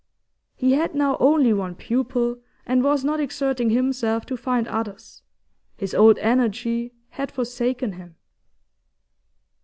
[0.55, 5.21] He had now only one pupil, and was not exerting himself to find others;
[5.77, 8.15] his old energy had forsaken him.